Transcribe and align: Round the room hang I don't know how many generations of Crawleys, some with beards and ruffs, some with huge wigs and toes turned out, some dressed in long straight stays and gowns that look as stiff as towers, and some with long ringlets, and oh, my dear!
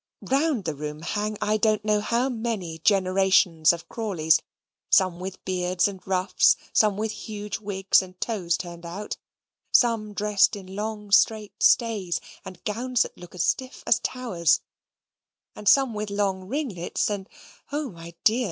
Round 0.31 0.65
the 0.65 0.73
room 0.73 1.03
hang 1.03 1.37
I 1.43 1.57
don't 1.57 1.85
know 1.85 2.01
how 2.01 2.27
many 2.27 2.79
generations 2.79 3.71
of 3.71 3.87
Crawleys, 3.87 4.41
some 4.89 5.19
with 5.19 5.45
beards 5.45 5.87
and 5.87 5.99
ruffs, 6.07 6.57
some 6.73 6.97
with 6.97 7.11
huge 7.11 7.59
wigs 7.59 8.01
and 8.01 8.19
toes 8.19 8.57
turned 8.57 8.83
out, 8.83 9.17
some 9.71 10.13
dressed 10.15 10.55
in 10.55 10.75
long 10.75 11.11
straight 11.11 11.61
stays 11.61 12.19
and 12.43 12.63
gowns 12.63 13.03
that 13.03 13.15
look 13.15 13.35
as 13.35 13.43
stiff 13.43 13.83
as 13.85 13.99
towers, 13.99 14.61
and 15.55 15.69
some 15.69 15.93
with 15.93 16.09
long 16.09 16.47
ringlets, 16.47 17.07
and 17.11 17.29
oh, 17.71 17.91
my 17.91 18.15
dear! 18.23 18.39